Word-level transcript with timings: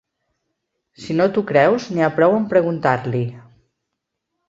Si 1.03 1.17
no 1.19 1.27
t'ho 1.35 1.45
creus, 1.53 1.87
n'hi 1.93 2.07
ha 2.07 2.11
prou 2.19 2.37
amb 2.41 2.53
preguntar-li. 2.57 3.25